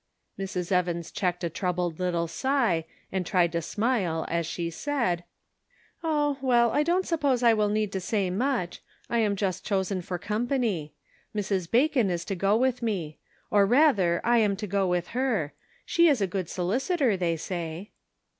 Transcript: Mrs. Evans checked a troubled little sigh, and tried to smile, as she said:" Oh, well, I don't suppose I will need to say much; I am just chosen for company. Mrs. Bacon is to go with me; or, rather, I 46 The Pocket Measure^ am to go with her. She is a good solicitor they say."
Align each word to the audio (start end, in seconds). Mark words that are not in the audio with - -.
Mrs. 0.39 0.71
Evans 0.71 1.11
checked 1.11 1.43
a 1.43 1.47
troubled 1.51 1.99
little 1.99 2.27
sigh, 2.27 2.85
and 3.11 3.23
tried 3.23 3.51
to 3.51 3.61
smile, 3.61 4.25
as 4.29 4.47
she 4.47 4.71
said:" 4.71 5.23
Oh, 6.03 6.39
well, 6.41 6.71
I 6.71 6.81
don't 6.81 7.05
suppose 7.05 7.43
I 7.43 7.53
will 7.53 7.69
need 7.69 7.91
to 7.91 7.99
say 7.99 8.31
much; 8.31 8.81
I 9.11 9.19
am 9.19 9.35
just 9.35 9.63
chosen 9.63 10.01
for 10.01 10.17
company. 10.17 10.95
Mrs. 11.35 11.69
Bacon 11.69 12.09
is 12.09 12.25
to 12.25 12.35
go 12.35 12.57
with 12.57 12.81
me; 12.81 13.19
or, 13.51 13.63
rather, 13.63 14.19
I 14.23 14.39
46 14.39 14.39
The 14.39 14.39
Pocket 14.39 14.39
Measure^ 14.39 14.43
am 14.49 14.55
to 14.55 14.67
go 14.67 14.87
with 14.87 15.07
her. 15.09 15.53
She 15.85 16.07
is 16.07 16.19
a 16.19 16.25
good 16.25 16.49
solicitor 16.49 17.15
they 17.15 17.35
say." 17.37 17.91